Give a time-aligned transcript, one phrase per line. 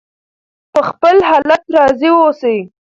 [0.71, 2.57] په خپل حالت راضي اوسئ.